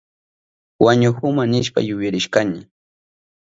[0.83, 2.59] Wañuhuma nishpa yuyarishkani.